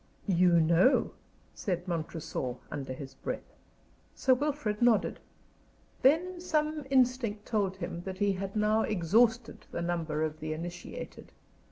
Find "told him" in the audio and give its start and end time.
7.45-8.01